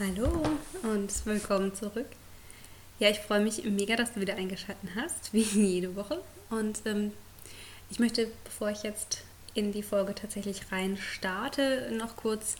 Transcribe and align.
Hallo 0.00 0.42
und 0.82 1.24
willkommen 1.24 1.72
zurück. 1.72 2.08
Ja, 2.98 3.10
ich 3.10 3.20
freue 3.20 3.38
mich 3.38 3.62
mega, 3.62 3.94
dass 3.94 4.12
du 4.12 4.20
wieder 4.20 4.34
eingeschaltet 4.34 4.90
hast, 4.96 5.32
wie 5.32 5.42
jede 5.42 5.94
Woche. 5.94 6.20
Und 6.50 6.80
ähm, 6.84 7.12
ich 7.90 8.00
möchte, 8.00 8.26
bevor 8.42 8.70
ich 8.70 8.82
jetzt 8.82 9.22
in 9.54 9.70
die 9.70 9.84
Folge 9.84 10.12
tatsächlich 10.12 10.72
rein 10.72 10.96
starte, 10.96 11.92
noch 11.96 12.16
kurz 12.16 12.56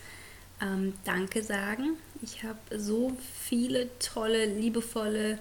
ähm, 0.62 0.94
Danke 1.04 1.42
sagen. 1.42 1.96
Ich 2.22 2.44
habe 2.44 2.78
so 2.78 3.16
viele 3.42 3.88
tolle, 3.98 4.46
liebevolle, 4.46 5.40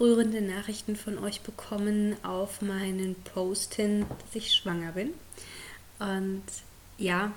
rührende 0.00 0.40
Nachrichten 0.40 0.96
von 0.96 1.18
euch 1.18 1.40
bekommen 1.42 2.16
auf 2.24 2.62
meinen 2.62 3.14
Post 3.32 3.76
hin, 3.76 4.06
dass 4.08 4.34
ich 4.34 4.52
schwanger 4.52 4.90
bin. 4.90 5.14
Und 6.00 6.42
ja, 6.98 7.30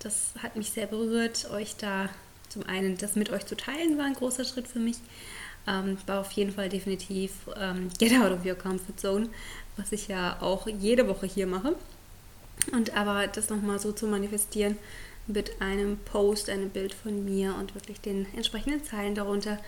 das 0.00 0.32
hat 0.42 0.56
mich 0.56 0.70
sehr 0.70 0.86
berührt, 0.86 1.50
euch 1.50 1.76
da 1.76 2.10
zum 2.56 2.66
einen 2.68 2.96
das 2.96 3.16
mit 3.16 3.30
euch 3.30 3.44
zu 3.44 3.56
teilen, 3.56 3.98
war 3.98 4.06
ein 4.06 4.14
großer 4.14 4.44
Schritt 4.44 4.66
für 4.66 4.78
mich. 4.78 4.96
Ähm, 5.68 5.98
war 6.06 6.20
auf 6.20 6.32
jeden 6.32 6.52
Fall 6.52 6.68
definitiv 6.68 7.32
ähm, 7.58 7.90
Get 7.98 8.12
out 8.12 8.32
of 8.32 8.46
your 8.46 8.54
comfort 8.54 8.96
zone, 8.96 9.28
was 9.76 9.92
ich 9.92 10.08
ja 10.08 10.40
auch 10.40 10.66
jede 10.66 11.08
Woche 11.08 11.26
hier 11.26 11.46
mache. 11.46 11.74
Und 12.72 12.96
aber 12.96 13.26
das 13.26 13.50
nochmal 13.50 13.78
so 13.78 13.92
zu 13.92 14.06
manifestieren 14.06 14.78
mit 15.26 15.60
einem 15.60 15.98
Post, 15.98 16.48
einem 16.48 16.70
Bild 16.70 16.94
von 16.94 17.24
mir 17.24 17.54
und 17.56 17.74
wirklich 17.74 18.00
den 18.00 18.26
entsprechenden 18.34 18.84
Zeilen 18.84 19.14
darunter, 19.14 19.58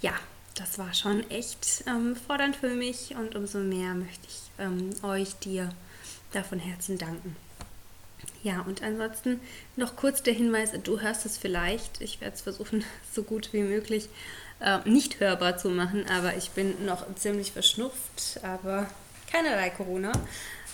ja, 0.00 0.14
das 0.54 0.78
war 0.78 0.94
schon 0.94 1.28
echt 1.30 1.84
ähm, 1.86 2.16
fordernd 2.16 2.56
für 2.56 2.70
mich 2.70 3.14
und 3.14 3.36
umso 3.36 3.58
mehr 3.58 3.94
möchte 3.94 4.26
ich 4.26 4.40
ähm, 4.58 4.90
euch, 5.02 5.34
dir 5.36 5.70
da 6.32 6.42
von 6.42 6.58
Herzen 6.58 6.96
danken. 6.96 7.36
Ja, 8.42 8.60
und 8.60 8.82
ansonsten 8.82 9.40
noch 9.76 9.96
kurz 9.96 10.22
der 10.22 10.34
Hinweis, 10.34 10.72
du 10.82 11.00
hörst 11.00 11.24
es 11.24 11.38
vielleicht, 11.38 12.00
ich 12.00 12.20
werde 12.20 12.34
es 12.34 12.42
versuchen, 12.42 12.84
so 13.12 13.22
gut 13.22 13.52
wie 13.52 13.62
möglich 13.62 14.08
äh, 14.60 14.78
nicht 14.88 15.20
hörbar 15.20 15.56
zu 15.56 15.70
machen, 15.70 16.06
aber 16.08 16.36
ich 16.36 16.50
bin 16.50 16.84
noch 16.84 17.04
ziemlich 17.16 17.52
verschnupft, 17.52 18.40
aber 18.42 18.88
keinerlei 19.30 19.70
Corona. 19.70 20.12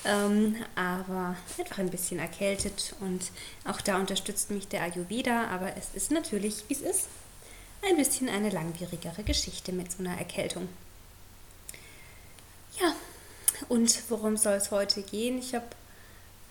Ähm, 0.03 0.57
aber 0.77 1.37
einfach 1.59 1.79
ein 1.79 1.91
bisschen 1.91 2.19
erkältet 2.21 2.95
und 3.01 3.31
auch 3.67 3.83
da 3.83 3.97
unterstützt 3.97 4.51
mich 4.51 4.67
der 4.67 4.83
Ayurveda, 4.83 5.49
aber 5.49 5.77
es 5.77 5.95
ist 5.95 6.11
natürlich, 6.11 6.65
wie 6.69 6.75
es 6.75 6.81
ist, 6.81 7.09
ein 7.83 7.97
bisschen 7.97 8.31
eine 8.31 8.49
langwierigere 8.49 9.23
Geschichte 9.23 9.73
mit 9.73 9.93
so 9.93 9.99
einer 9.99 10.17
Erkältung. 10.17 10.69
Ja, 12.81 12.95
und 13.69 14.03
worum 14.09 14.39
soll 14.39 14.55
es 14.55 14.71
heute 14.71 15.03
gehen? 15.03 15.39
Ich 15.39 15.55
habe 15.55 15.67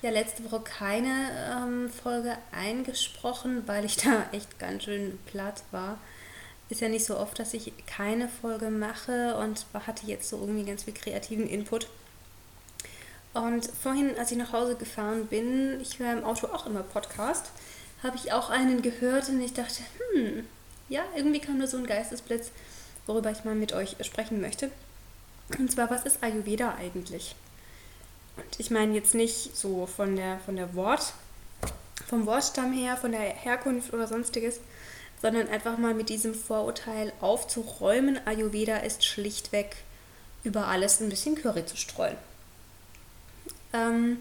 ja 0.01 0.09
letzte 0.09 0.43
Woche 0.45 0.61
keine 0.61 1.29
ähm, 1.51 1.89
Folge 1.89 2.37
eingesprochen, 2.51 3.63
weil 3.67 3.85
ich 3.85 3.97
da 4.03 4.25
echt 4.31 4.59
ganz 4.59 4.83
schön 4.83 5.19
platt 5.25 5.63
war. 5.71 5.97
Ist 6.69 6.81
ja 6.81 6.89
nicht 6.89 7.05
so 7.05 7.17
oft, 7.17 7.39
dass 7.39 7.53
ich 7.53 7.73
keine 7.87 8.29
Folge 8.29 8.69
mache 8.69 9.35
und 9.37 9.65
hatte 9.73 10.05
jetzt 10.05 10.29
so 10.29 10.37
irgendwie 10.37 10.65
ganz 10.65 10.83
viel 10.83 10.93
kreativen 10.93 11.47
Input. 11.47 11.87
Und 13.33 13.65
vorhin, 13.65 14.17
als 14.17 14.31
ich 14.31 14.37
nach 14.37 14.53
Hause 14.53 14.75
gefahren 14.75 15.27
bin, 15.27 15.79
ich 15.81 15.99
höre 15.99 16.13
im 16.13 16.23
Auto 16.23 16.47
auch 16.47 16.65
immer 16.67 16.83
Podcast, 16.83 17.51
habe 18.03 18.17
ich 18.17 18.31
auch 18.31 18.49
einen 18.49 18.81
gehört 18.81 19.29
und 19.29 19.41
ich 19.41 19.53
dachte, 19.53 19.81
hm, 20.13 20.45
ja, 20.89 21.03
irgendwie 21.15 21.39
kam 21.39 21.59
da 21.59 21.67
so 21.67 21.77
ein 21.77 21.87
Geistesblitz, 21.87 22.51
worüber 23.05 23.31
ich 23.31 23.43
mal 23.43 23.55
mit 23.55 23.73
euch 23.73 23.95
sprechen 24.01 24.39
möchte. 24.41 24.71
Und 25.57 25.71
zwar, 25.71 25.89
was 25.89 26.05
ist 26.05 26.23
Ayurveda 26.23 26.75
eigentlich? 26.79 27.35
Und 28.39 28.59
ich 28.59 28.71
meine 28.71 28.93
jetzt 28.93 29.15
nicht 29.15 29.55
so 29.55 29.85
von 29.85 30.15
der, 30.15 30.39
von 30.45 30.55
der 30.55 30.73
Wort, 30.75 31.13
vom 32.07 32.25
Wortstamm 32.25 32.73
her, 32.73 32.97
von 32.97 33.11
der 33.11 33.21
Herkunft 33.21 33.93
oder 33.93 34.07
sonstiges, 34.07 34.59
sondern 35.21 35.49
einfach 35.49 35.77
mal 35.77 35.93
mit 35.93 36.09
diesem 36.09 36.33
Vorurteil 36.33 37.11
aufzuräumen, 37.19 38.19
Ayurveda 38.25 38.77
ist 38.77 39.05
schlichtweg 39.05 39.75
über 40.43 40.67
alles 40.67 41.01
ein 41.01 41.09
bisschen 41.09 41.35
Curry 41.35 41.65
zu 41.65 41.75
streuen. 41.75 42.15
Ähm, 43.73 44.17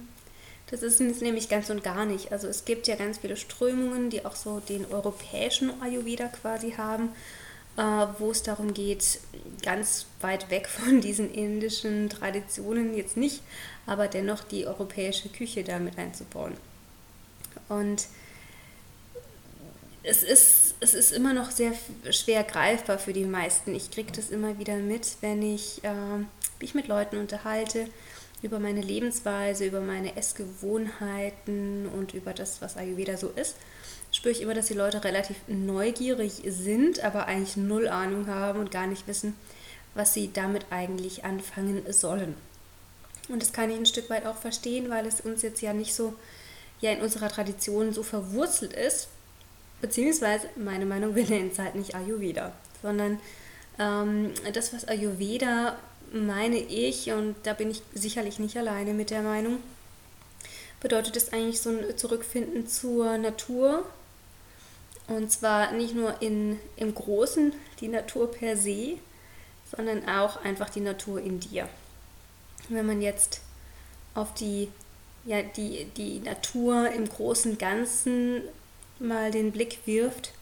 das 0.70 0.82
ist 0.82 1.00
es 1.00 1.20
nämlich 1.20 1.48
ganz 1.48 1.70
und 1.70 1.84
gar 1.84 2.04
nicht. 2.04 2.32
Also 2.32 2.48
es 2.48 2.64
gibt 2.64 2.88
ja 2.88 2.96
ganz 2.96 3.18
viele 3.18 3.36
Strömungen, 3.36 4.10
die 4.10 4.26
auch 4.26 4.34
so 4.34 4.60
den 4.60 4.84
europäischen 4.86 5.80
Ayurveda 5.80 6.26
quasi 6.26 6.72
haben 6.72 7.10
wo 7.78 8.30
es 8.32 8.42
darum 8.42 8.74
geht, 8.74 9.20
ganz 9.62 10.06
weit 10.20 10.50
weg 10.50 10.66
von 10.68 11.00
diesen 11.00 11.32
indischen 11.32 12.08
Traditionen 12.08 12.96
jetzt 12.96 13.16
nicht, 13.16 13.40
aber 13.86 14.08
dennoch 14.08 14.42
die 14.42 14.66
europäische 14.66 15.28
Küche 15.28 15.62
damit 15.62 15.96
einzubauen. 15.96 16.54
Und 17.68 18.06
es 20.02 20.22
ist, 20.22 20.74
es 20.80 20.94
ist 20.94 21.12
immer 21.12 21.34
noch 21.34 21.50
sehr 21.50 21.72
schwer 22.10 22.42
greifbar 22.42 22.98
für 22.98 23.12
die 23.12 23.24
meisten. 23.24 23.74
Ich 23.74 23.90
kriege 23.90 24.10
das 24.10 24.30
immer 24.30 24.58
wieder 24.58 24.76
mit, 24.76 25.16
wenn 25.20 25.42
ich 25.42 25.84
äh, 25.84 26.24
mich 26.60 26.74
mit 26.74 26.88
Leuten 26.88 27.18
unterhalte 27.18 27.88
über 28.42 28.58
meine 28.58 28.80
Lebensweise, 28.80 29.66
über 29.66 29.80
meine 29.80 30.16
Essgewohnheiten 30.16 31.88
und 31.88 32.14
über 32.14 32.32
das, 32.32 32.62
was 32.62 32.76
Ayurveda 32.76 33.16
so 33.16 33.28
ist 33.28 33.54
spüre 34.18 34.32
ich 34.32 34.42
immer, 34.42 34.54
dass 34.54 34.66
die 34.66 34.74
Leute 34.74 35.04
relativ 35.04 35.36
neugierig 35.46 36.42
sind, 36.44 37.04
aber 37.04 37.26
eigentlich 37.26 37.56
null 37.56 37.86
Ahnung 37.86 38.26
haben 38.26 38.58
und 38.58 38.72
gar 38.72 38.88
nicht 38.88 39.06
wissen, 39.06 39.36
was 39.94 40.12
sie 40.12 40.32
damit 40.32 40.66
eigentlich 40.70 41.24
anfangen 41.24 41.84
sollen. 41.92 42.34
Und 43.28 43.40
das 43.40 43.52
kann 43.52 43.70
ich 43.70 43.76
ein 43.76 43.86
Stück 43.86 44.10
weit 44.10 44.26
auch 44.26 44.34
verstehen, 44.34 44.90
weil 44.90 45.06
es 45.06 45.20
uns 45.20 45.42
jetzt 45.42 45.62
ja 45.62 45.72
nicht 45.72 45.94
so 45.94 46.14
ja 46.80 46.90
in 46.90 47.00
unserer 47.00 47.28
Tradition 47.28 47.92
so 47.92 48.02
verwurzelt 48.02 48.72
ist, 48.72 49.06
beziehungsweise 49.80 50.48
meine 50.56 50.84
Meinung, 50.84 51.14
wir 51.14 51.24
nennen 51.24 51.50
es 51.52 51.60
halt 51.60 51.76
nicht 51.76 51.94
Ayurveda, 51.94 52.50
sondern 52.82 53.20
ähm, 53.78 54.32
das, 54.52 54.74
was 54.74 54.88
Ayurveda 54.88 55.78
meine 56.12 56.58
ich, 56.58 57.12
und 57.12 57.36
da 57.44 57.52
bin 57.52 57.70
ich 57.70 57.82
sicherlich 57.94 58.40
nicht 58.40 58.56
alleine 58.56 58.94
mit 58.94 59.10
der 59.10 59.22
Meinung, 59.22 59.58
bedeutet 60.80 61.16
es 61.16 61.32
eigentlich 61.32 61.60
so 61.60 61.70
ein 61.70 61.96
Zurückfinden 61.96 62.66
zur 62.66 63.16
Natur, 63.18 63.84
und 65.08 65.32
zwar 65.32 65.72
nicht 65.72 65.94
nur 65.94 66.20
in, 66.20 66.58
im 66.76 66.94
Großen 66.94 67.54
die 67.80 67.88
Natur 67.88 68.30
per 68.30 68.56
se, 68.56 68.98
sondern 69.74 70.08
auch 70.08 70.44
einfach 70.44 70.68
die 70.70 70.80
Natur 70.80 71.20
in 71.20 71.40
dir. 71.40 71.68
Wenn 72.68 72.86
man 72.86 73.00
jetzt 73.00 73.40
auf 74.14 74.34
die, 74.34 74.68
ja, 75.24 75.42
die, 75.42 75.86
die 75.96 76.20
Natur 76.20 76.90
im 76.90 77.08
großen 77.08 77.56
Ganzen 77.58 78.42
mal 78.98 79.30
den 79.30 79.50
Blick 79.52 79.78
wirft, 79.86 80.32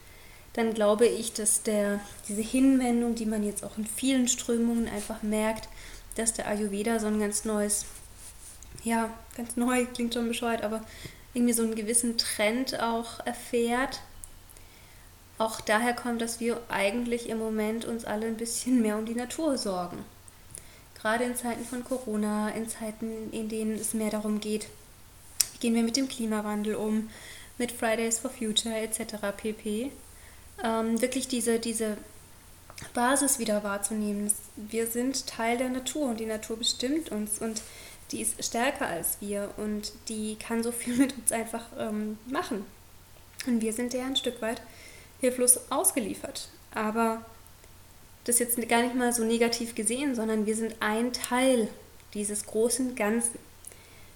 dann 0.55 0.75
glaube 0.75 1.07
ich, 1.07 1.33
dass 1.33 1.63
der, 1.63 2.01
diese 2.29 2.41
Hinwendung, 2.41 3.15
die 3.15 3.27
man 3.27 3.45
jetzt 3.45 3.63
auch 3.63 3.77
in 3.79 3.87
vielen 3.87 4.27
Strömungen 4.27 4.89
einfach 4.89 5.23
merkt, 5.23 5.69
dass 6.17 6.33
der 6.33 6.49
Ayurveda 6.49 6.99
so 6.99 7.07
ein 7.07 7.21
ganz 7.21 7.45
neues, 7.45 7.85
ja, 8.83 9.11
ganz 9.37 9.57
neu, 9.57 9.85
klingt 9.87 10.15
schon 10.15 10.29
bescheuert, 10.29 10.63
aber 10.63 10.83
irgendwie 11.35 11.53
so 11.53 11.63
einen 11.63 11.75
gewissen 11.75 12.17
Trend 12.17 12.81
auch 12.81 13.25
erfährt 13.27 14.01
auch 15.39 15.61
daher 15.61 15.95
kommt, 15.95 16.23
dass 16.23 16.41
wir 16.41 16.61
eigentlich 16.69 17.29
im 17.29 17.39
Moment 17.39 17.85
uns 17.85 18.05
alle 18.05 18.27
ein 18.27 18.37
bisschen 18.37 18.81
mehr 18.81 18.97
um 18.97 19.05
die 19.05 19.15
Natur 19.15 19.59
sorgen. 19.59 20.05
Gerade 20.95 21.25
in 21.25 21.37
Zeiten 21.37 21.65
von 21.65 21.85
Corona, 21.85 22.49
in 22.51 22.69
Zeiten, 22.69 23.31
in 23.33 23.49
denen 23.49 23.77
es 23.77 23.95
mehr 23.95 24.11
darum 24.11 24.41
geht, 24.41 24.69
wie 25.53 25.59
gehen 25.59 25.75
wir 25.75 25.83
mit 25.83 25.97
dem 25.97 26.09
Klimawandel 26.09 26.75
um, 26.75 27.11
mit 27.59 27.73
Fridays 27.73 28.19
for 28.19 28.31
Future 28.31 28.75
etc. 28.75 29.17
pp. 29.37 29.93
Ähm, 30.65 31.01
wirklich 31.01 31.29
diese, 31.29 31.59
diese 31.59 31.97
Basis 32.95 33.39
wieder 33.39 33.63
wahrzunehmen. 33.63 34.33
Wir 34.57 34.87
sind 34.87 35.27
Teil 35.27 35.59
der 35.59 35.69
Natur 35.69 36.09
und 36.09 36.21
die 36.21 36.27
Natur 36.27 36.57
bestimmt 36.57 37.11
uns 37.11 37.39
und 37.39 37.63
die 38.13 38.21
ist 38.21 38.43
stärker 38.45 38.87
als 38.87 39.19
wir 39.21 39.51
und 39.57 39.93
die 40.09 40.37
kann 40.37 40.63
so 40.63 40.73
viel 40.73 40.97
mit 40.97 41.17
uns 41.17 41.33
einfach 41.33 41.67
ähm, 41.79 42.19
machen. 42.27 42.65
Und 43.47 43.61
wir 43.61 43.73
sind 43.73 43.95
ja 43.95 44.05
ein 44.05 44.17
Stück 44.17 44.41
weit 44.43 44.61
hilflos 45.21 45.61
ausgeliefert. 45.71 46.49
Aber 46.73 47.25
das 48.25 48.39
jetzt 48.39 48.57
gar 48.69 48.83
nicht 48.83 48.95
mal 48.95 49.13
so 49.13 49.25
negativ 49.25 49.75
gesehen, 49.75 50.15
sondern 50.15 50.47
wir 50.47 50.57
sind 50.57 50.75
ein 50.81 51.13
Teil 51.13 51.69
dieses 52.15 52.47
großen 52.47 52.97
Ganzen. 52.97 53.39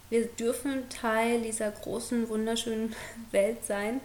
Wir 0.08 0.26
dürfen 0.26 0.88
Teil 0.88 1.43
dieser 1.43 1.70
großen, 1.70 2.29
wunderschönen 2.29 2.94
Welt 3.31 3.64
sein. 3.64 4.00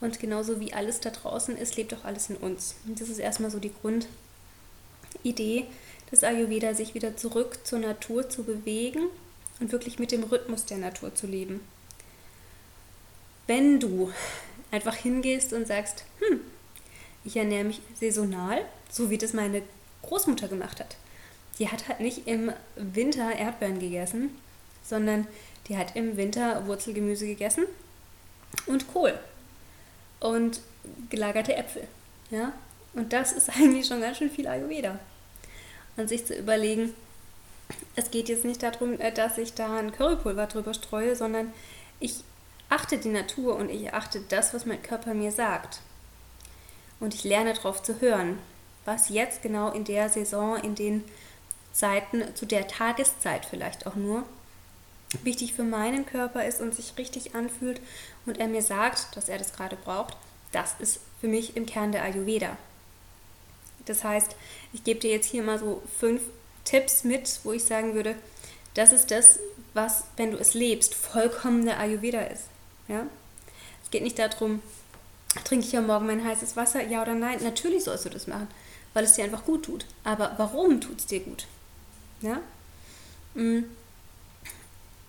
Und 0.00 0.20
genauso 0.20 0.60
wie 0.60 0.72
alles 0.72 1.00
da 1.00 1.10
draußen 1.10 1.56
ist, 1.56 1.76
lebt 1.76 1.94
auch 1.94 2.04
alles 2.04 2.30
in 2.30 2.36
uns. 2.36 2.76
Und 2.86 3.00
das 3.00 3.08
ist 3.08 3.18
erstmal 3.18 3.50
so 3.50 3.58
die 3.58 3.72
Grundidee 3.82 5.66
des 6.10 6.24
Ayurveda, 6.24 6.74
sich 6.74 6.94
wieder 6.94 7.16
zurück 7.16 7.58
zur 7.64 7.78
Natur 7.78 8.28
zu 8.28 8.44
bewegen 8.44 9.08
und 9.60 9.72
wirklich 9.72 9.98
mit 9.98 10.12
dem 10.12 10.24
Rhythmus 10.24 10.64
der 10.64 10.78
Natur 10.78 11.14
zu 11.14 11.26
leben. 11.26 11.60
Wenn 13.46 13.80
du 13.80 14.12
einfach 14.72 14.96
hingehst 14.96 15.52
und 15.52 15.68
sagst, 15.68 16.04
hm, 16.18 16.40
ich 17.24 17.36
ernähre 17.36 17.64
mich 17.64 17.80
saisonal, 17.94 18.64
so 18.90 19.10
wie 19.10 19.18
das 19.18 19.32
meine 19.32 19.62
Großmutter 20.02 20.48
gemacht 20.48 20.80
hat. 20.80 20.96
Die 21.60 21.68
hat 21.68 21.88
halt 21.88 22.00
nicht 22.00 22.26
im 22.26 22.52
Winter 22.74 23.32
Erdbeeren 23.32 23.78
gegessen, 23.78 24.30
sondern 24.82 25.28
die 25.68 25.76
hat 25.76 25.94
im 25.94 26.16
Winter 26.16 26.66
Wurzelgemüse 26.66 27.26
gegessen 27.26 27.66
und 28.66 28.92
Kohl 28.92 29.16
und 30.18 30.60
gelagerte 31.10 31.54
Äpfel. 31.54 31.86
Ja? 32.30 32.52
Und 32.94 33.12
das 33.12 33.32
ist 33.32 33.50
eigentlich 33.50 33.86
schon 33.86 34.00
ganz 34.00 34.18
schön 34.18 34.30
viel 34.30 34.48
Ayurveda. 34.48 34.98
Und 35.96 36.08
sich 36.08 36.26
zu 36.26 36.34
überlegen, 36.34 36.94
es 37.96 38.10
geht 38.10 38.28
jetzt 38.28 38.44
nicht 38.44 38.62
darum, 38.62 38.98
äh, 38.98 39.12
dass 39.12 39.38
ich 39.38 39.54
da 39.54 39.76
ein 39.76 39.92
Currypulver 39.92 40.46
drüber 40.46 40.74
streue, 40.74 41.14
sondern 41.14 41.52
ich 42.00 42.24
achte 42.72 42.96
die 42.96 43.10
Natur 43.10 43.56
und 43.56 43.68
ich 43.68 43.92
achte 43.92 44.20
das, 44.28 44.54
was 44.54 44.64
mein 44.64 44.82
Körper 44.82 45.12
mir 45.12 45.30
sagt. 45.30 45.80
Und 47.00 47.14
ich 47.14 47.22
lerne 47.22 47.52
darauf 47.52 47.82
zu 47.82 48.00
hören, 48.00 48.38
was 48.86 49.10
jetzt 49.10 49.42
genau 49.42 49.70
in 49.70 49.84
der 49.84 50.08
Saison, 50.08 50.56
in 50.56 50.74
den 50.74 51.04
Zeiten, 51.72 52.34
zu 52.34 52.46
der 52.46 52.66
Tageszeit 52.68 53.44
vielleicht 53.44 53.86
auch 53.86 53.94
nur, 53.94 54.24
wichtig 55.22 55.52
für 55.52 55.64
meinen 55.64 56.06
Körper 56.06 56.46
ist 56.46 56.62
und 56.62 56.74
sich 56.74 56.94
richtig 56.96 57.34
anfühlt 57.34 57.80
und 58.24 58.38
er 58.38 58.48
mir 58.48 58.62
sagt, 58.62 59.14
dass 59.16 59.28
er 59.28 59.36
das 59.36 59.52
gerade 59.52 59.76
braucht, 59.76 60.16
das 60.52 60.74
ist 60.78 61.00
für 61.20 61.28
mich 61.28 61.56
im 61.56 61.66
Kern 61.66 61.92
der 61.92 62.02
Ayurveda. 62.02 62.56
Das 63.84 64.02
heißt, 64.02 64.34
ich 64.72 64.82
gebe 64.84 65.00
dir 65.00 65.10
jetzt 65.10 65.26
hier 65.26 65.42
mal 65.42 65.58
so 65.58 65.82
fünf 65.98 66.22
Tipps 66.64 67.04
mit, 67.04 67.40
wo 67.44 67.52
ich 67.52 67.64
sagen 67.64 67.94
würde, 67.94 68.14
das 68.74 68.92
ist 68.92 69.10
das, 69.10 69.38
was, 69.74 70.04
wenn 70.16 70.30
du 70.30 70.38
es 70.38 70.54
lebst, 70.54 70.94
vollkommen 70.94 71.66
der 71.66 71.78
Ayurveda 71.78 72.20
ist. 72.22 72.51
Ja? 72.92 73.06
Es 73.82 73.90
geht 73.90 74.02
nicht 74.02 74.18
darum, 74.18 74.60
trinke 75.44 75.66
ich 75.66 75.72
ja 75.72 75.80
morgen 75.80 76.06
mein 76.06 76.24
heißes 76.24 76.56
Wasser, 76.56 76.82
ja 76.82 77.02
oder 77.02 77.14
nein. 77.14 77.42
Natürlich 77.42 77.84
sollst 77.84 78.04
du 78.04 78.10
das 78.10 78.26
machen, 78.26 78.48
weil 78.92 79.04
es 79.04 79.14
dir 79.14 79.24
einfach 79.24 79.44
gut 79.44 79.64
tut. 79.64 79.86
Aber 80.04 80.34
warum 80.36 80.80
tut 80.80 80.98
es 80.98 81.06
dir 81.06 81.20
gut? 81.20 81.46
Ja? 82.20 82.40
Mm. 83.34 83.64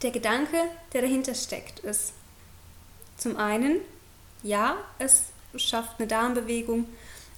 Der 0.01 0.11
Gedanke, 0.11 0.57
der 0.93 1.01
dahinter 1.01 1.35
steckt, 1.35 1.79
ist 1.79 2.13
zum 3.17 3.37
einen, 3.37 3.77
ja, 4.41 4.77
es 4.99 5.23
schafft 5.55 5.99
eine 5.99 6.07
Darmbewegung, 6.07 6.87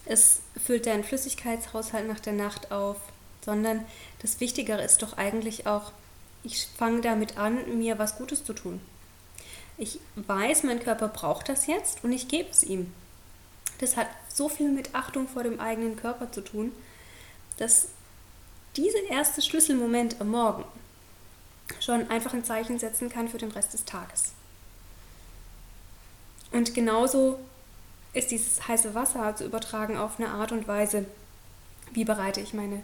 es 0.06 0.40
füllt 0.64 0.88
deinen 0.88 1.04
Flüssigkeitshaushalt 1.04 2.08
nach 2.08 2.20
der 2.20 2.34
Nacht 2.34 2.72
auf, 2.72 2.98
sondern 3.44 3.86
das 4.22 4.40
Wichtigere 4.40 4.84
ist 4.84 5.02
doch 5.02 5.18
eigentlich 5.18 5.68
auch, 5.68 5.92
ich 6.44 6.68
fange 6.78 7.02
damit 7.02 7.38
an, 7.38 7.78
mir 7.78 8.00
was 8.00 8.18
Gutes 8.18 8.44
zu 8.44 8.54
tun. 8.54 8.82
Ich 9.77 10.00
weiß, 10.16 10.63
mein 10.63 10.80
Körper 10.80 11.07
braucht 11.07 11.50
das 11.50 11.68
jetzt 11.68 12.04
und 12.04 12.12
ich 12.12 12.27
gebe 12.27 12.50
es 12.50 12.63
ihm. 12.63 12.94
Das 13.80 13.98
hat 13.98 14.07
so 14.30 14.48
viel 14.48 14.69
mit 14.69 14.95
Achtung 14.95 15.27
vor 15.27 15.44
dem 15.44 15.60
eigenen 15.60 15.98
Körper 15.98 16.31
zu 16.31 16.42
tun, 16.42 16.72
dass 17.57 17.89
dieser 18.77 19.04
erste 19.10 19.42
Schlüsselmoment 19.42 20.19
am 20.22 20.30
Morgen 20.30 20.66
schon 21.80 22.10
einfach 22.10 22.33
ein 22.33 22.45
Zeichen 22.45 22.80
setzen 22.80 23.10
kann 23.10 23.27
für 23.27 23.38
den 23.38 23.51
Rest 23.51 23.74
des 23.74 23.86
Tages. 23.86 24.33
Und 26.51 26.74
genauso 26.74 27.39
ist 28.13 28.31
dieses 28.31 28.66
heiße 28.68 28.95
Wasser 28.95 29.36
zu 29.36 29.45
übertragen 29.45 29.98
auf 29.98 30.19
eine 30.19 30.30
Art 30.30 30.51
und 30.51 30.68
Weise, 30.68 31.06
wie 31.92 32.06
bereite 32.06 32.39
ich 32.39 32.54
meine, 32.54 32.81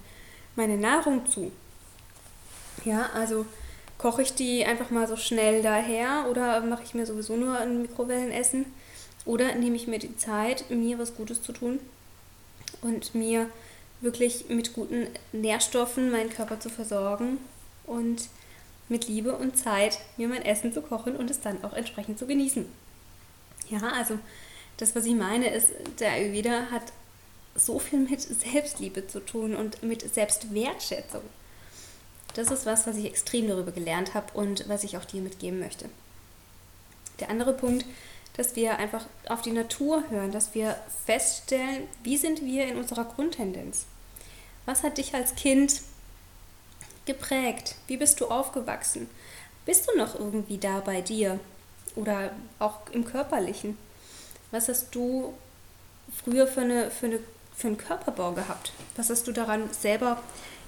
meine 0.56 0.78
Nahrung 0.78 1.26
zu. 1.26 1.52
Ja, 2.84 3.10
also 3.14 3.46
koche 4.02 4.24
ich 4.24 4.34
die 4.34 4.66
einfach 4.66 4.90
mal 4.90 5.08
so 5.08 5.16
schnell 5.16 5.62
daher 5.62 6.26
oder 6.28 6.60
mache 6.62 6.82
ich 6.84 6.96
mir 6.96 7.06
sowieso 7.06 7.36
nur 7.36 7.60
ein 7.60 7.84
Mikrowellenessen 7.84 8.66
oder 9.26 9.54
nehme 9.54 9.76
ich 9.76 9.86
mir 9.86 10.00
die 10.00 10.18
Zeit, 10.18 10.72
mir 10.72 10.98
was 10.98 11.16
Gutes 11.16 11.44
zu 11.44 11.52
tun 11.52 11.80
und 12.82 13.14
mir 13.14 13.48
wirklich 14.02 14.50
mit 14.50 14.74
guten 14.74 15.06
Nährstoffen 15.34 16.10
meinen 16.10 16.32
Körper 16.32 16.60
zu 16.60 16.70
versorgen 16.70 17.38
und 17.86 18.30
mit 18.90 19.08
Liebe 19.08 19.36
und 19.36 19.56
Zeit 19.56 20.00
mir 20.18 20.28
mein 20.28 20.44
Essen 20.44 20.74
zu 20.74 20.82
kochen 20.82 21.16
und 21.16 21.30
es 21.30 21.40
dann 21.40 21.64
auch 21.64 21.74
entsprechend 21.74 22.18
zu 22.18 22.26
genießen. 22.26 22.66
Ja, 23.70 23.82
also 23.96 24.18
das, 24.78 24.96
was 24.96 25.06
ich 25.06 25.14
meine, 25.14 25.54
ist, 25.54 25.74
der 26.00 26.14
Ayurveda 26.14 26.72
hat 26.72 26.92
so 27.54 27.78
viel 27.78 28.00
mit 28.00 28.20
Selbstliebe 28.20 29.06
zu 29.06 29.20
tun 29.20 29.56
und 29.56 29.84
mit 29.84 30.12
Selbstwertschätzung. 30.12 31.22
Das 32.34 32.50
ist 32.50 32.66
was, 32.66 32.88
was 32.88 32.98
ich 32.98 33.06
extrem 33.06 33.48
darüber 33.48 33.72
gelernt 33.72 34.14
habe 34.14 34.34
und 34.34 34.68
was 34.70 34.84
ich 34.84 34.98
auch 34.98 35.06
dir 35.06 35.22
mitgeben 35.22 35.60
möchte. 35.60 35.90
Der 37.20 37.30
andere 37.30 37.54
Punkt, 37.54 37.86
dass 38.38 38.56
wir 38.56 38.78
einfach 38.78 39.06
auf 39.28 39.42
die 39.42 39.52
Natur 39.52 40.04
hören, 40.10 40.32
dass 40.32 40.54
wir 40.54 40.78
feststellen, 41.06 41.88
wie 42.04 42.18
sind 42.18 42.42
wir 42.42 42.68
in 42.68 42.78
unserer 42.78 43.06
Grundtendenz? 43.06 43.86
Was 44.66 44.84
hat 44.84 44.98
dich 44.98 45.14
als 45.14 45.36
Kind 45.36 45.82
geprägt? 47.06 47.76
Wie 47.88 47.98
bist 47.98 48.22
du 48.22 48.28
aufgewachsen? 48.28 49.10
Bist 49.66 49.90
du 49.90 49.98
noch 49.98 50.16
irgendwie 50.16 50.58
da 50.58 50.80
bei 50.80 51.02
dir? 51.02 51.40
Oder 51.96 52.32
auch 52.60 52.80
im 52.92 53.06
körperlichen? 53.06 53.78
Was 54.52 54.70
hast 54.70 54.96
du 54.96 55.34
früher 56.24 56.48
für, 56.48 56.62
eine, 56.62 56.90
für, 56.90 57.08
eine, 57.08 57.20
für 57.56 57.68
einen 57.68 57.78
Körperbau 57.78 58.32
gehabt? 58.32 58.72
Was 58.96 59.10
hast 59.10 59.28
du 59.28 59.32
daran 59.32 59.70
selber, 59.74 60.22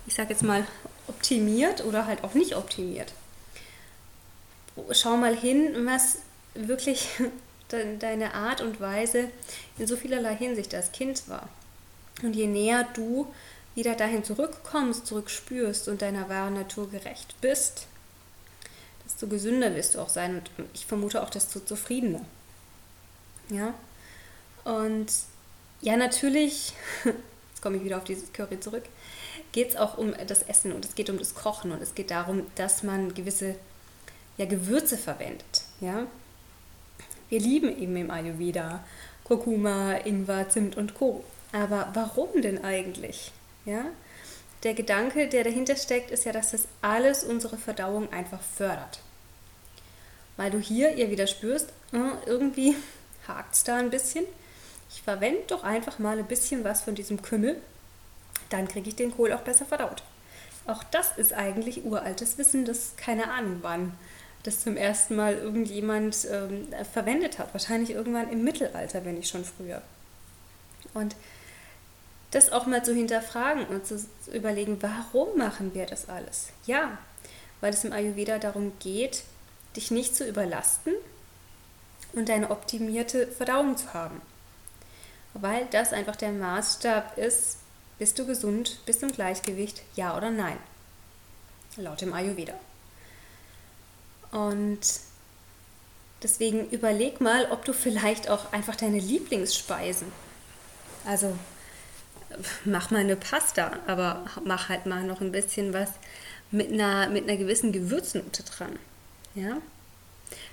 ich 0.06 0.16
sage 0.16 0.31
jetzt 0.31 0.44
mal, 0.44 0.68
optimiert 1.07 1.83
oder 1.85 2.05
halt 2.05 2.23
auch 2.23 2.33
nicht 2.33 2.55
optimiert? 2.55 3.13
Schau 4.91 5.17
mal 5.17 5.35
hin, 5.35 5.85
was 5.85 6.17
wirklich 6.55 7.07
deine 8.00 8.33
Art 8.33 8.61
und 8.61 8.79
Weise 8.79 9.29
in 9.77 9.88
so 9.88 9.95
vielerlei 9.95 10.35
Hinsicht 10.35 10.73
als 10.75 10.91
Kind 10.91 11.27
war. 11.27 11.50
Und 12.21 12.35
je 12.35 12.47
näher 12.47 12.88
du 12.94 13.27
wieder 13.75 13.95
dahin 13.95 14.23
zurückkommst, 14.23 15.07
zurückspürst 15.07 15.88
und 15.88 16.01
deiner 16.01 16.29
wahren 16.29 16.53
Natur 16.53 16.89
gerecht 16.89 17.35
bist, 17.41 17.88
desto 19.06 19.27
gesünder 19.27 19.75
wirst 19.75 19.95
du 19.95 19.99
auch 19.99 20.09
sein 20.09 20.35
und 20.38 20.51
ich 20.73 20.85
vermute 20.85 21.23
auch, 21.23 21.29
desto 21.29 21.59
zufriedener. 21.59 22.21
Ja. 23.49 23.73
Und 24.63 25.11
ja, 25.81 25.97
natürlich, 25.97 26.73
jetzt 27.03 27.61
komme 27.61 27.77
ich 27.77 27.83
wieder 27.83 27.97
auf 27.97 28.03
dieses 28.03 28.31
Curry 28.31 28.59
zurück, 28.59 28.83
geht 29.53 29.69
es 29.69 29.75
auch 29.77 29.97
um 29.97 30.13
das 30.27 30.44
Essen 30.44 30.73
und 30.73 30.83
es 30.83 30.95
geht 30.95 31.09
um 31.09 31.17
das 31.17 31.35
Kochen 31.35 31.71
und 31.71 31.81
es 31.81 31.95
geht 31.95 32.11
darum, 32.11 32.45
dass 32.55 32.83
man 32.83 33.13
gewisse 33.13 33.55
ja, 34.35 34.45
Gewürze 34.45 34.97
verwendet. 34.97 35.63
Ja. 35.79 36.07
Wir 37.29 37.39
lieben 37.39 37.69
eben 37.79 37.95
im 37.95 38.11
Ayurveda 38.11 38.83
Kurkuma, 39.23 39.94
Ingwer, 40.05 40.50
Zimt 40.50 40.75
und 40.75 40.95
Co. 40.95 41.23
Aber 41.51 41.89
warum 41.94 42.41
denn 42.41 42.63
eigentlich? 42.63 43.31
Ja? 43.65 43.85
Der 44.63 44.73
Gedanke, 44.73 45.27
der 45.27 45.44
dahinter 45.44 45.75
steckt, 45.75 46.11
ist 46.11 46.25
ja, 46.25 46.31
dass 46.31 46.51
das 46.51 46.67
alles 46.81 47.23
unsere 47.23 47.57
Verdauung 47.57 48.11
einfach 48.11 48.42
fördert. 48.42 48.99
Weil 50.35 50.51
du 50.51 50.59
hier 50.59 50.95
ihr 50.95 51.11
wieder 51.11 51.28
spürst, 51.28 51.69
äh, 51.92 52.28
irgendwie 52.28 52.75
hakt 53.28 53.54
es 53.54 53.63
da 53.63 53.78
ein 53.78 53.92
bisschen. 53.92 54.25
Ich 54.89 55.01
verwende 55.01 55.44
doch 55.47 55.63
einfach 55.63 55.99
mal 55.99 56.18
ein 56.18 56.25
bisschen 56.25 56.63
was 56.63 56.81
von 56.81 56.95
diesem 56.95 57.21
Kümmel, 57.21 57.61
dann 58.54 58.68
kriege 58.68 58.90
ich 58.90 58.95
den 58.95 59.12
Kohl 59.12 59.33
auch 59.33 59.42
besser 59.42 59.66
verdaut. 59.66 60.04
Auch 60.66 60.83
das 60.83 61.18
ist 61.18 61.33
eigentlich 61.33 61.83
uraltes 61.83 62.38
Wissen, 62.38 62.64
das 62.64 62.95
keine 62.95 63.31
Ahnung 63.31 63.60
wann 63.62 63.94
das 64.44 64.60
zum 64.60 64.76
ersten 64.76 65.16
Mal 65.16 65.36
irgendjemand 65.36 66.28
ähm, 66.30 66.68
verwendet 66.92 67.40
hat. 67.40 67.54
Wahrscheinlich 67.54 67.92
irgendwann 67.92 68.30
im 68.30 68.44
Mittelalter, 68.44 69.06
wenn 69.06 69.16
nicht 69.16 69.30
schon 69.30 69.45
früher. 69.45 69.81
Und 70.94 71.16
das 72.31 72.52
auch 72.52 72.66
mal 72.66 72.83
zu 72.83 72.94
hinterfragen 72.94 73.66
und 73.68 73.86
zu 73.88 74.06
überlegen, 74.33 74.81
warum 74.81 75.38
machen 75.38 75.74
wir 75.74 75.86
das 75.86 76.10
alles? 76.10 76.50
Ja, 76.66 76.98
weil 77.62 77.74
es 77.74 77.83
im 77.83 77.94
Ayurveda 77.94 78.38
darum 78.40 78.74
geht, 78.80 79.24
dich 79.76 79.92
nicht 79.92 80.16
zu 80.16 80.28
überlasten 80.28 80.94
und 82.14 82.30
eine 82.30 82.52
optimierte 82.52 83.28
Verdauung 83.28 83.78
zu 83.78 83.94
haben. 83.94 84.22
Weil 85.33 85.68
das 85.72 85.94
einfach 85.94 86.16
der 86.16 86.31
Maßstab 86.31 87.18
ist, 87.18 87.60
bist 88.00 88.19
du 88.19 88.26
gesund, 88.26 88.80
bist 88.85 89.02
du 89.02 89.07
im 89.07 89.12
Gleichgewicht, 89.14 89.81
ja 89.95 90.16
oder 90.18 90.31
nein. 90.31 90.57
Laut 91.78 92.02
dem 92.02 92.14
Ayurveda. 92.14 92.54
Und 94.31 94.80
deswegen 96.21 96.69
überleg 96.69 97.21
mal, 97.21 97.47
ob 97.52 97.66
du 97.66 97.73
vielleicht 97.73 98.30
auch 98.30 98.52
einfach 98.52 98.76
deine 98.76 99.00
Lieblingsspeisen, 99.00 100.12
also 101.06 101.38
mach 102.66 102.92
mal 102.92 103.02
eine 103.02 103.16
Pasta, 103.16 103.80
aber 103.88 104.26
mach 104.44 104.69
halt 104.69 104.85
mal 104.85 105.04
noch 105.04 105.21
ein 105.21 105.31
bisschen 105.31 105.73
was 105.73 105.90
mit 106.52 106.71
einer, 106.71 107.09
mit 107.09 107.23
einer 107.23 107.38
gewissen 107.38 107.71
Gewürznote 107.71 108.44
dran. 108.44 108.78
Ja? 109.35 109.57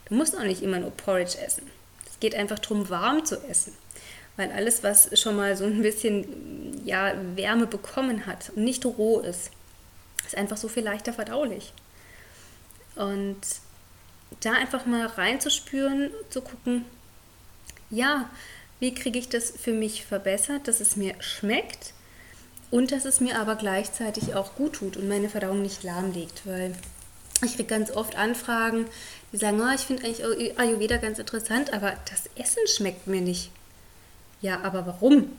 Du 0.07 0.15
musst 0.15 0.37
auch 0.37 0.43
nicht 0.43 0.63
immer 0.63 0.79
nur 0.79 0.91
Porridge 0.91 1.39
essen. 1.39 1.71
Es 2.11 2.19
geht 2.21 2.35
einfach 2.35 2.59
darum, 2.59 2.89
warm 2.89 3.25
zu 3.25 3.43
essen. 3.49 3.73
Weil 4.41 4.53
alles, 4.53 4.83
was 4.83 5.21
schon 5.21 5.37
mal 5.37 5.55
so 5.55 5.65
ein 5.65 5.83
bisschen 5.83 6.81
ja, 6.87 7.13
Wärme 7.37 7.67
bekommen 7.67 8.25
hat 8.25 8.51
und 8.57 8.65
nicht 8.65 8.87
roh 8.87 9.21
ist, 9.21 9.51
ist 10.25 10.35
einfach 10.35 10.57
so 10.57 10.67
viel 10.69 10.83
leichter 10.83 11.13
verdaulich. 11.13 11.75
Und 12.97 13.37
da 14.41 14.53
einfach 14.53 14.87
mal 14.87 15.05
reinzuspüren, 15.05 16.11
zu 16.31 16.41
gucken, 16.41 16.87
ja, 17.91 18.31
wie 18.79 18.95
kriege 18.95 19.19
ich 19.19 19.29
das 19.29 19.51
für 19.51 19.75
mich 19.75 20.07
verbessert, 20.07 20.69
dass 20.69 20.81
es 20.81 20.97
mir 20.97 21.15
schmeckt 21.21 21.93
und 22.71 22.93
dass 22.93 23.05
es 23.05 23.21
mir 23.21 23.39
aber 23.39 23.57
gleichzeitig 23.57 24.35
auch 24.35 24.55
gut 24.55 24.77
tut 24.77 24.97
und 24.97 25.07
meine 25.07 25.29
Verdauung 25.29 25.61
nicht 25.61 25.83
lahmlegt, 25.83 26.47
weil 26.47 26.75
ich 27.45 27.57
kriege 27.57 27.69
ganz 27.69 27.91
oft 27.91 28.17
Anfragen, 28.17 28.87
die 29.33 29.37
sagen, 29.37 29.61
oh, 29.61 29.75
ich 29.75 29.83
finde 29.83 30.05
eigentlich 30.05 30.59
Ayurveda 30.59 30.97
ganz 30.97 31.19
interessant, 31.19 31.75
aber 31.75 31.95
das 32.09 32.31
Essen 32.43 32.67
schmeckt 32.67 33.07
mir 33.07 33.21
nicht. 33.21 33.51
Ja, 34.41 34.61
aber 34.63 34.87
warum? 34.87 35.31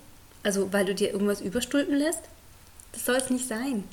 Also 0.43 0.71
weil 0.73 0.85
du 0.85 0.95
dir 0.95 1.11
irgendwas 1.11 1.41
überstülpen 1.41 1.95
lässt? 1.95 2.21
Das 2.91 3.05
soll 3.05 3.15
es 3.15 3.29
nicht 3.29 3.47
sein. 3.47 3.83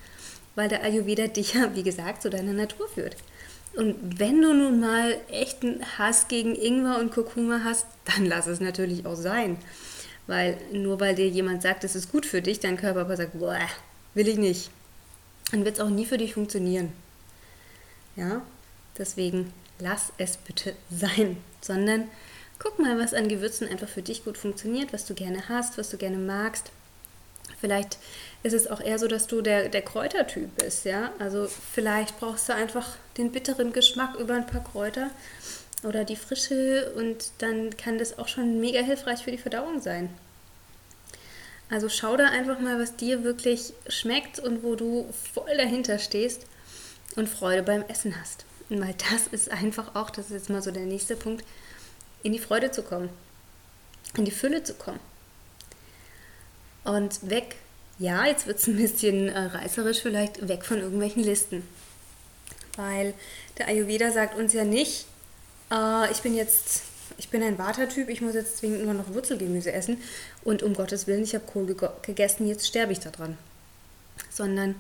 Weil 0.54 0.68
der 0.68 0.82
Ayurveda 0.82 1.28
dich 1.28 1.54
ja, 1.54 1.74
wie 1.74 1.82
gesagt, 1.82 2.22
zu 2.22 2.30
deiner 2.30 2.52
Natur 2.52 2.88
führt. 2.88 3.16
Und 3.76 4.18
wenn 4.18 4.42
du 4.42 4.52
nun 4.54 4.80
mal 4.80 5.16
echten 5.30 5.84
Hass 5.98 6.26
gegen 6.28 6.56
Ingwer 6.56 6.98
und 6.98 7.12
Kurkuma 7.12 7.60
hast, 7.62 7.86
dann 8.06 8.26
lass 8.26 8.46
es 8.46 8.60
natürlich 8.60 9.06
auch 9.06 9.14
sein. 9.14 9.56
Weil 10.26 10.58
nur 10.72 11.00
weil 11.00 11.14
dir 11.14 11.28
jemand 11.28 11.62
sagt, 11.62 11.84
es 11.84 11.94
ist 11.94 12.10
gut 12.10 12.26
für 12.26 12.42
dich, 12.42 12.60
dein 12.60 12.76
Körper 12.76 13.02
aber 13.02 13.16
sagt, 13.16 13.38
boah, 13.38 13.58
will 14.14 14.28
ich 14.28 14.36
nicht, 14.36 14.70
dann 15.52 15.64
wird 15.64 15.76
es 15.76 15.80
auch 15.80 15.90
nie 15.90 16.06
für 16.06 16.18
dich 16.18 16.34
funktionieren. 16.34 16.92
Ja, 18.16 18.42
deswegen 18.98 19.52
lass 19.78 20.12
es 20.18 20.36
bitte 20.36 20.74
sein, 20.90 21.36
sondern 21.60 22.08
guck 22.58 22.78
mal, 22.78 22.98
was 22.98 23.14
an 23.14 23.28
Gewürzen 23.28 23.68
einfach 23.68 23.88
für 23.88 24.02
dich 24.02 24.24
gut 24.24 24.38
funktioniert, 24.38 24.92
was 24.92 25.06
du 25.06 25.14
gerne 25.14 25.48
hast, 25.48 25.78
was 25.78 25.90
du 25.90 25.96
gerne 25.96 26.18
magst. 26.18 26.70
Vielleicht 27.60 27.98
ist 28.42 28.52
es 28.52 28.68
auch 28.68 28.80
eher 28.80 28.98
so, 28.98 29.08
dass 29.08 29.26
du 29.26 29.40
der, 29.42 29.68
der 29.68 29.82
Kräutertyp 29.82 30.56
bist, 30.56 30.84
ja. 30.84 31.12
Also 31.18 31.48
vielleicht 31.74 32.18
brauchst 32.20 32.48
du 32.48 32.54
einfach 32.54 32.96
den 33.16 33.32
bitteren 33.32 33.72
Geschmack 33.72 34.16
über 34.16 34.34
ein 34.34 34.46
paar 34.46 34.62
Kräuter 34.62 35.10
oder 35.82 36.04
die 36.04 36.16
Frische 36.16 36.92
und 36.96 37.30
dann 37.38 37.76
kann 37.76 37.98
das 37.98 38.18
auch 38.18 38.28
schon 38.28 38.60
mega 38.60 38.80
hilfreich 38.80 39.22
für 39.22 39.30
die 39.30 39.38
Verdauung 39.38 39.80
sein. 39.80 40.10
Also 41.70 41.88
schau 41.88 42.16
da 42.16 42.26
einfach 42.26 42.60
mal, 42.60 42.80
was 42.80 42.96
dir 42.96 43.24
wirklich 43.24 43.74
schmeckt 43.88 44.38
und 44.38 44.62
wo 44.62 44.74
du 44.74 45.08
voll 45.34 45.56
dahinter 45.56 45.98
stehst 45.98 46.46
und 47.16 47.28
Freude 47.28 47.62
beim 47.62 47.82
Essen 47.88 48.18
hast. 48.18 48.44
Weil 48.70 48.94
das 49.10 49.26
ist 49.26 49.50
einfach 49.50 49.94
auch, 49.94 50.10
das 50.10 50.26
ist 50.26 50.32
jetzt 50.32 50.50
mal 50.50 50.62
so 50.62 50.70
der 50.70 50.86
nächste 50.86 51.16
Punkt, 51.16 51.44
in 52.22 52.32
die 52.32 52.38
Freude 52.38 52.70
zu 52.70 52.82
kommen, 52.82 53.08
in 54.16 54.24
die 54.24 54.30
Fülle 54.30 54.62
zu 54.62 54.74
kommen. 54.74 55.00
Und 56.84 57.28
weg, 57.28 57.56
ja, 57.98 58.26
jetzt 58.26 58.46
wird 58.46 58.58
es 58.58 58.66
ein 58.66 58.76
bisschen 58.76 59.28
äh, 59.28 59.38
reißerisch 59.38 60.00
vielleicht, 60.00 60.48
weg 60.48 60.64
von 60.64 60.78
irgendwelchen 60.78 61.22
Listen. 61.22 61.66
Weil 62.76 63.14
der 63.58 63.68
Ayurveda 63.68 64.10
sagt 64.12 64.38
uns 64.38 64.52
ja 64.52 64.64
nicht, 64.64 65.06
äh, 65.70 66.10
ich 66.10 66.18
bin 66.18 66.34
jetzt, 66.34 66.82
ich 67.18 67.28
bin 67.28 67.42
ein 67.42 67.58
Vata-Typ, 67.58 68.08
ich 68.08 68.20
muss 68.20 68.34
jetzt 68.34 68.58
zwingend 68.58 68.84
nur 68.84 68.94
noch 68.94 69.12
Wurzelgemüse 69.12 69.72
essen 69.72 69.98
und 70.44 70.62
um 70.62 70.74
Gottes 70.74 71.06
Willen, 71.06 71.24
ich 71.24 71.34
habe 71.34 71.44
Kohl 71.44 71.74
gegessen, 72.02 72.46
jetzt 72.46 72.66
sterbe 72.66 72.92
ich 72.92 73.00
daran. 73.00 73.36
Sondern 74.30 74.76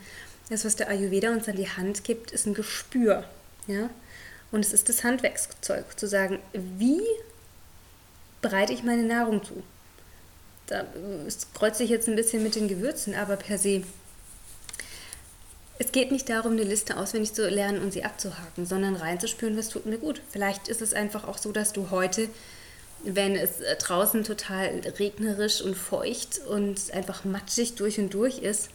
das, 0.48 0.64
was 0.64 0.76
der 0.76 0.88
Ayurveda 0.88 1.30
uns 1.30 1.48
an 1.48 1.56
die 1.56 1.68
Hand 1.68 2.04
gibt, 2.04 2.30
ist 2.30 2.46
ein 2.46 2.54
Gespür. 2.54 3.24
Ja? 3.66 3.90
Und 4.50 4.64
es 4.64 4.72
ist 4.72 4.88
das 4.88 5.04
Handwerkszeug, 5.04 5.98
zu 5.98 6.06
sagen, 6.06 6.38
wie 6.52 7.02
bereite 8.40 8.72
ich 8.72 8.82
meine 8.82 9.04
Nahrung 9.04 9.42
zu? 9.44 9.62
Da 10.66 10.84
kreuze 11.54 11.82
ich 11.82 11.90
jetzt 11.90 12.08
ein 12.08 12.16
bisschen 12.16 12.42
mit 12.42 12.54
den 12.54 12.68
Gewürzen, 12.68 13.14
aber 13.14 13.36
per 13.36 13.58
se. 13.58 13.82
Es 15.78 15.92
geht 15.92 16.10
nicht 16.10 16.28
darum, 16.28 16.52
eine 16.52 16.64
Liste 16.64 16.96
auswendig 16.96 17.32
zu 17.32 17.48
lernen 17.48 17.80
und 17.80 17.92
sie 17.92 18.04
abzuhaken, 18.04 18.66
sondern 18.66 18.96
reinzuspüren, 18.96 19.56
was 19.56 19.68
tut 19.68 19.86
mir 19.86 19.98
gut. 19.98 20.20
Vielleicht 20.30 20.68
ist 20.68 20.82
es 20.82 20.92
einfach 20.92 21.26
auch 21.26 21.38
so, 21.38 21.52
dass 21.52 21.72
du 21.72 21.90
heute, 21.90 22.28
wenn 23.04 23.36
es 23.36 23.60
draußen 23.78 24.24
total 24.24 24.80
regnerisch 24.98 25.62
und 25.62 25.76
feucht 25.76 26.40
und 26.48 26.92
einfach 26.92 27.24
matschig 27.24 27.76
durch 27.76 27.98
und 27.98 28.12
durch 28.12 28.38
ist, 28.38 28.70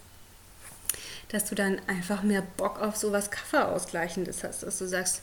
dass 1.27 1.45
du 1.45 1.55
dann 1.55 1.81
einfach 1.87 2.23
mehr 2.23 2.43
Bock 2.57 2.79
auf 2.81 2.95
sowas 2.95 3.31
Kaffeeausgleichendes 3.31 4.43
hast, 4.43 4.63
dass 4.63 4.77
du 4.79 4.87
sagst, 4.87 5.21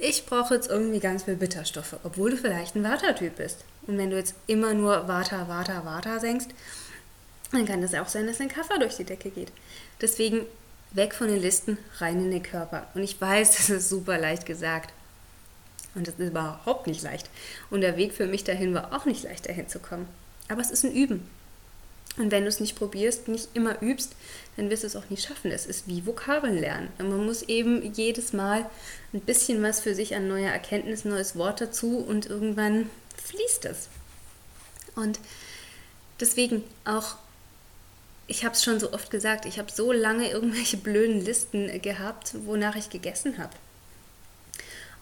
ich 0.00 0.26
brauche 0.26 0.54
jetzt 0.54 0.68
irgendwie 0.68 1.00
ganz 1.00 1.24
viel 1.24 1.36
Bitterstoffe, 1.36 1.96
obwohl 2.04 2.30
du 2.30 2.36
vielleicht 2.36 2.74
ein 2.74 2.84
Vata-Typ 2.84 3.36
bist. 3.36 3.64
Und 3.86 3.98
wenn 3.98 4.10
du 4.10 4.16
jetzt 4.16 4.34
immer 4.46 4.74
nur 4.74 5.08
Vata, 5.08 5.48
Vata, 5.48 5.84
Vata 5.84 6.18
senkst, 6.18 6.50
dann 7.52 7.66
kann 7.66 7.82
es 7.82 7.94
auch 7.94 8.08
sein, 8.08 8.26
dass 8.26 8.38
dein 8.38 8.48
Kaffee 8.48 8.78
durch 8.78 8.96
die 8.96 9.04
Decke 9.04 9.30
geht. 9.30 9.52
Deswegen 10.00 10.46
weg 10.92 11.14
von 11.14 11.28
den 11.28 11.40
Listen, 11.40 11.78
rein 11.98 12.20
in 12.20 12.30
den 12.30 12.42
Körper. 12.42 12.86
Und 12.94 13.02
ich 13.02 13.20
weiß, 13.20 13.50
das 13.56 13.70
ist 13.70 13.88
super 13.88 14.18
leicht 14.18 14.46
gesagt. 14.46 14.92
Und 15.94 16.06
das 16.06 16.14
ist 16.14 16.28
überhaupt 16.28 16.86
nicht 16.86 17.02
leicht. 17.02 17.28
Und 17.68 17.80
der 17.80 17.96
Weg 17.96 18.12
für 18.14 18.26
mich 18.26 18.44
dahin 18.44 18.74
war 18.74 18.94
auch 18.94 19.06
nicht 19.06 19.24
leicht, 19.24 19.48
dahin 19.48 19.68
zu 19.68 19.80
kommen. 19.80 20.08
Aber 20.48 20.60
es 20.60 20.70
ist 20.70 20.84
ein 20.84 20.92
Üben. 20.94 21.28
Und 22.16 22.30
wenn 22.30 22.42
du 22.42 22.48
es 22.48 22.60
nicht 22.60 22.76
probierst, 22.76 23.28
nicht 23.28 23.48
immer 23.54 23.80
übst, 23.82 24.14
dann 24.56 24.68
wirst 24.68 24.82
du 24.82 24.86
es 24.88 24.96
auch 24.96 25.08
nicht 25.10 25.26
schaffen. 25.26 25.50
Es 25.50 25.64
ist 25.64 25.88
wie 25.88 26.04
Vokabeln 26.04 26.58
lernen. 26.58 26.88
Und 26.98 27.08
man 27.08 27.24
muss 27.24 27.42
eben 27.42 27.94
jedes 27.94 28.32
Mal 28.32 28.68
ein 29.12 29.20
bisschen 29.20 29.62
was 29.62 29.80
für 29.80 29.94
sich 29.94 30.14
an 30.14 30.28
neuer 30.28 30.50
Erkenntnis, 30.50 31.04
neues 31.04 31.36
Wort 31.36 31.60
dazu 31.60 31.98
und 31.98 32.26
irgendwann 32.26 32.90
fließt 33.24 33.64
es. 33.66 33.88
Und 34.96 35.20
deswegen 36.18 36.64
auch, 36.84 37.16
ich 38.26 38.44
habe 38.44 38.54
es 38.54 38.64
schon 38.64 38.80
so 38.80 38.92
oft 38.92 39.10
gesagt, 39.10 39.46
ich 39.46 39.58
habe 39.58 39.70
so 39.72 39.92
lange 39.92 40.30
irgendwelche 40.30 40.76
blöden 40.76 41.24
Listen 41.24 41.80
gehabt, 41.80 42.34
wonach 42.44 42.76
ich 42.76 42.90
gegessen 42.90 43.38
habe. 43.38 43.54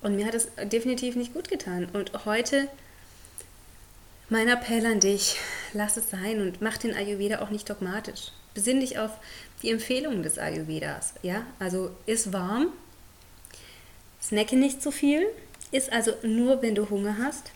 Und 0.01 0.15
mir 0.15 0.27
hat 0.27 0.35
es 0.35 0.49
definitiv 0.71 1.17
nicht 1.17 1.33
gut 1.33 1.49
getan. 1.49 1.89
Und 1.93 2.25
heute 2.25 2.69
mein 4.29 4.49
Appell 4.49 4.85
an 4.87 5.01
dich, 5.01 5.37
lass 5.73 5.97
es 5.97 6.11
sein 6.11 6.41
und 6.41 6.61
mach 6.61 6.77
den 6.77 6.95
Ayurveda 6.95 7.41
auch 7.41 7.51
nicht 7.51 7.69
dogmatisch. 7.69 8.33
Besinn 8.55 8.81
dich 8.81 8.99
auf 8.99 9.13
die 9.63 9.71
Empfehlungen 9.71 10.23
des 10.23 10.39
Ayurvedas. 10.39 11.15
Ja? 11.23 11.47
Also 11.59 11.95
iss 12.07 12.33
warm, 12.33 12.73
snacke 14.23 14.57
nicht 14.57 14.83
zu 14.83 14.91
viel, 14.91 15.27
iss 15.71 15.89
also 15.89 16.13
nur, 16.23 16.63
wenn 16.63 16.75
du 16.75 16.91
Hunger 16.91 17.17
hast. 17.19 17.51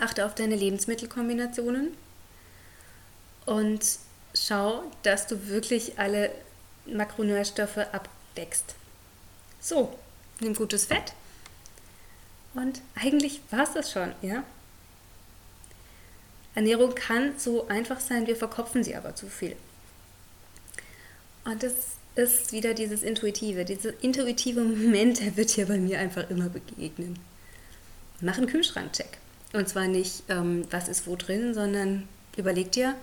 Achte 0.00 0.26
auf 0.26 0.34
deine 0.34 0.54
Lebensmittelkombinationen 0.54 1.96
und 3.46 3.80
schau, 4.34 4.84
dass 5.02 5.26
du 5.26 5.48
wirklich 5.48 5.98
alle 5.98 6.30
Makronährstoffe 6.84 7.78
abdeckst. 7.78 8.74
So, 9.60 9.98
nimm 10.40 10.54
gutes 10.54 10.84
Fett. 10.84 11.14
Und 12.54 12.82
eigentlich 12.94 13.40
war 13.50 13.62
es 13.62 13.72
das 13.72 13.90
schon, 13.90 14.12
ja. 14.20 14.44
Ernährung 16.58 16.92
kann 16.96 17.34
so 17.38 17.68
einfach 17.68 18.00
sein, 18.00 18.26
wir 18.26 18.34
verkopfen 18.34 18.82
sie 18.82 18.96
aber 18.96 19.14
zu 19.14 19.28
viel. 19.28 19.54
Und 21.44 21.62
das 21.62 21.72
ist 22.16 22.50
wieder 22.50 22.74
dieses 22.74 23.04
Intuitive. 23.04 23.64
Dieser 23.64 23.92
intuitive 24.02 24.62
Moment, 24.62 25.20
der 25.20 25.36
wird 25.36 25.50
hier 25.50 25.66
bei 25.66 25.78
mir 25.78 26.00
einfach 26.00 26.28
immer 26.30 26.48
begegnen. 26.48 27.16
Mach 28.20 28.38
einen 28.38 28.48
Kühlschrankcheck. 28.48 29.18
Und 29.52 29.68
zwar 29.68 29.86
nicht, 29.86 30.24
ähm, 30.28 30.64
was 30.72 30.88
ist 30.88 31.06
wo 31.06 31.14
drin, 31.14 31.54
sondern 31.54 32.08
überleg 32.36 32.72
dir, 32.72 32.96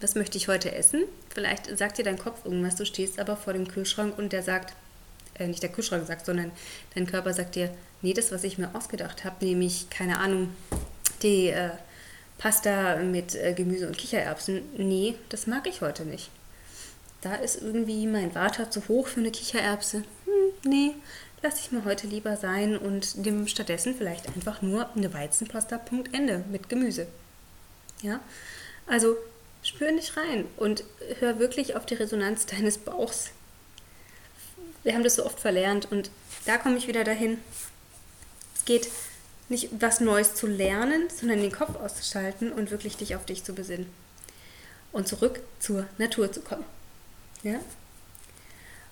was 0.00 0.14
möchte 0.14 0.38
ich 0.38 0.46
heute 0.46 0.72
essen? 0.72 1.02
Vielleicht 1.34 1.76
sagt 1.76 1.98
dir 1.98 2.04
dein 2.04 2.16
Kopf 2.16 2.44
irgendwas, 2.44 2.76
du 2.76 2.86
stehst 2.86 3.18
aber 3.18 3.36
vor 3.36 3.54
dem 3.54 3.66
Kühlschrank 3.66 4.16
und 4.16 4.32
der 4.32 4.44
sagt, 4.44 4.72
äh, 5.34 5.48
nicht 5.48 5.64
der 5.64 5.72
Kühlschrank 5.72 6.06
sagt, 6.06 6.26
sondern 6.26 6.52
dein 6.94 7.08
Körper 7.08 7.34
sagt 7.34 7.56
dir, 7.56 7.74
nee, 8.02 8.14
das, 8.14 8.30
was 8.30 8.44
ich 8.44 8.56
mir 8.56 8.72
ausgedacht 8.72 9.24
habe, 9.24 9.44
nämlich, 9.44 9.90
keine 9.90 10.18
Ahnung, 10.18 10.54
die 11.22 11.48
äh, 11.48 11.70
Pasta 12.38 12.96
mit 12.96 13.34
äh, 13.34 13.54
Gemüse 13.54 13.86
und 13.86 13.96
Kichererbsen. 13.96 14.62
Nee, 14.76 15.14
das 15.28 15.46
mag 15.46 15.66
ich 15.66 15.80
heute 15.80 16.04
nicht. 16.04 16.30
Da 17.20 17.36
ist 17.36 17.62
irgendwie 17.62 18.06
mein 18.06 18.34
Water 18.34 18.70
zu 18.70 18.86
hoch 18.88 19.08
für 19.08 19.20
eine 19.20 19.30
Kichererbse. 19.30 20.04
Hm, 20.24 20.70
nee, 20.70 20.94
lasse 21.42 21.60
ich 21.60 21.72
mir 21.72 21.84
heute 21.84 22.06
lieber 22.06 22.36
sein 22.36 22.76
und 22.76 23.16
nehme 23.16 23.48
stattdessen 23.48 23.94
vielleicht 23.96 24.28
einfach 24.28 24.62
nur 24.62 24.90
eine 24.94 25.12
Weizenpasta, 25.12 25.78
Punkt, 25.78 26.14
Ende 26.14 26.44
mit 26.50 26.68
Gemüse. 26.68 27.06
Ja, 28.02 28.20
also 28.86 29.16
spür 29.62 29.92
nicht 29.92 30.16
rein 30.16 30.46
und 30.56 30.84
hör 31.20 31.38
wirklich 31.38 31.76
auf 31.76 31.86
die 31.86 31.94
Resonanz 31.94 32.46
deines 32.54 32.78
Bauchs. 32.78 33.30
Wir 34.82 34.94
haben 34.94 35.04
das 35.04 35.14
so 35.16 35.24
oft 35.24 35.40
verlernt 35.40 35.90
und 35.90 36.10
da 36.44 36.58
komme 36.58 36.76
ich 36.76 36.88
wieder 36.88 37.04
dahin. 37.04 37.38
Es 38.54 38.64
geht 38.66 38.88
nicht 39.54 39.70
was 39.80 40.00
Neues 40.00 40.34
zu 40.34 40.46
lernen, 40.46 41.08
sondern 41.08 41.40
den 41.40 41.52
Kopf 41.52 41.76
auszuschalten 41.76 42.52
und 42.52 42.70
wirklich 42.70 42.96
dich 42.96 43.14
auf 43.14 43.24
dich 43.24 43.44
zu 43.44 43.54
besinnen. 43.54 43.88
Und 44.92 45.08
zurück 45.08 45.40
zur 45.60 45.86
Natur 45.98 46.30
zu 46.32 46.40
kommen. 46.40 46.64
Ja? 47.42 47.60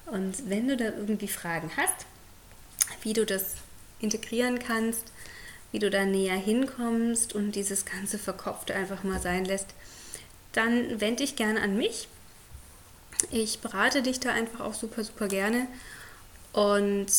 Und 0.07 0.49
wenn 0.49 0.69
du 0.69 0.77
da 0.77 0.85
irgendwie 0.87 1.29
Fragen 1.29 1.71
hast, 1.77 2.07
wie 3.03 3.13
du 3.13 3.27
das 3.27 3.55
integrieren 4.01 4.59
kannst, 4.59 5.13
wie 5.73 5.79
du 5.79 5.91
da 5.91 6.05
näher 6.05 6.37
hinkommst 6.37 7.35
und 7.35 7.53
dieses 7.53 7.85
ganze 7.85 8.19
Verkopfte 8.19 8.75
einfach 8.75 9.05
mal 9.05 9.21
sein 9.21 9.45
lässt, 9.45 9.69
dann 10.53 11.01
wende 11.01 11.23
dich 11.23 11.37
gerne 11.37 11.61
an 11.61 11.77
mich. 11.77 12.09
Ich 13.31 13.61
berate 13.61 14.03
dich 14.03 14.21
da 14.21 14.33
einfach 14.33 14.61
auch 14.61 14.75
super, 14.75 15.03
super 15.03 15.29
gerne 15.29 15.67
und 16.53 17.11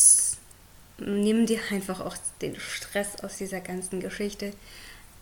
nimm 0.98 1.46
dir 1.46 1.60
einfach 1.72 2.00
auch 2.00 2.16
den 2.42 2.60
Stress 2.60 3.24
aus 3.24 3.38
dieser 3.38 3.62
ganzen 3.62 4.00
Geschichte. 4.00 4.54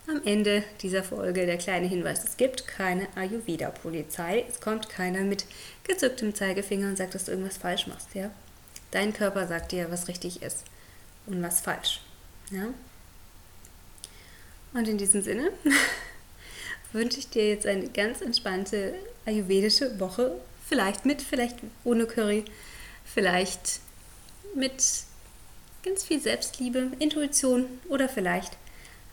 Am 0.08 0.20
Ende 0.24 0.64
dieser 0.80 1.04
Folge 1.04 1.46
der 1.46 1.58
kleine 1.58 1.86
Hinweis, 1.86 2.24
es 2.24 2.36
gibt 2.36 2.66
keine 2.66 3.06
Ayurveda-Polizei. 3.14 4.44
Es 4.48 4.60
kommt 4.60 4.88
keiner 4.88 5.20
mit 5.20 5.46
gezücktem 5.84 6.34
Zeigefinger 6.34 6.88
und 6.88 6.96
sagt, 6.96 7.14
dass 7.14 7.24
du 7.24 7.30
irgendwas 7.30 7.56
falsch 7.56 7.86
machst. 7.86 8.08
Ja? 8.14 8.30
Dein 8.90 9.12
Körper 9.12 9.46
sagt 9.46 9.72
dir, 9.72 9.90
was 9.90 10.08
richtig 10.08 10.42
ist 10.42 10.64
und 11.26 11.40
was 11.42 11.60
falsch. 11.60 12.00
Ja? 12.50 12.66
Und 14.74 14.88
in 14.88 14.98
diesem 14.98 15.22
Sinne 15.22 15.52
wünsche 16.92 17.18
ich 17.18 17.28
dir 17.28 17.48
jetzt 17.48 17.66
eine 17.66 17.88
ganz 17.88 18.22
entspannte 18.22 18.94
ayurvedische 19.24 20.00
Woche. 20.00 20.36
Vielleicht 20.68 21.04
mit, 21.04 21.22
vielleicht 21.22 21.58
ohne 21.84 22.06
Curry, 22.06 22.44
vielleicht 23.04 23.80
mit 24.54 24.82
ganz 25.82 26.04
viel 26.04 26.20
Selbstliebe, 26.20 26.92
Intuition 26.98 27.66
oder 27.88 28.08
vielleicht 28.08 28.56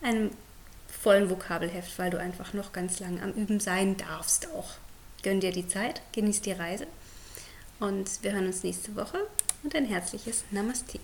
einem 0.02 0.32
vollen 0.88 1.30
Vokabelheft, 1.30 1.98
weil 1.98 2.12
du 2.12 2.20
einfach 2.20 2.54
noch 2.54 2.74
ganz 2.74 3.00
lang 3.00 3.22
am 3.22 3.34
Üben 3.34 3.60
sein 3.60 3.98
darfst 3.98 4.50
auch. 4.52 4.72
Gönn 5.24 5.40
dir 5.40 5.52
die 5.52 5.68
Zeit, 5.68 6.02
genieß 6.14 6.42
die 6.42 6.52
Reise 6.52 6.88
und 7.80 8.24
wir 8.24 8.34
hören 8.34 8.48
uns 8.48 8.64
nächste 8.64 8.96
Woche 8.96 9.20
und 9.64 9.76
ein 9.76 9.86
herzliches 9.86 10.44
Namaste. 10.52 11.00